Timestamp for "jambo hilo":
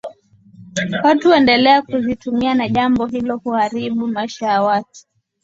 2.69-3.37